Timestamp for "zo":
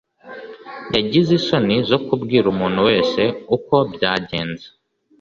1.89-1.97